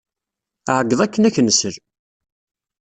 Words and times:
Ɛeyyeḍ 0.77 0.99
akken 1.01 1.27
ad 1.27 1.29
ak-nsel! 1.33 1.75